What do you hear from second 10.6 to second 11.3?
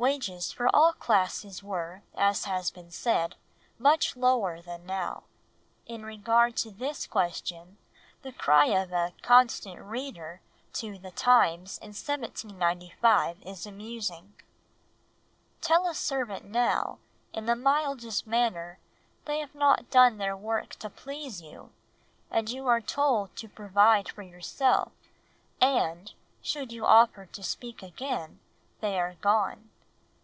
to The